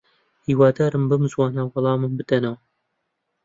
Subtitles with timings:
[0.47, 2.57] هیوادارم بەم زووانە وەڵامم بدەنەوە.